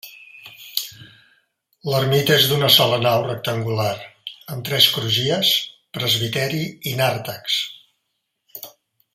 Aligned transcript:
L'ermita 1.93 2.37
és 2.37 2.47
d'una 2.51 2.69
sola 2.77 2.97
nau 3.03 3.27
rectangular, 3.27 3.93
amb 4.55 4.67
tres 4.71 4.89
crugies, 4.97 5.53
presbiteri 5.99 6.67
i 6.93 6.99
nàrtex. 7.03 7.63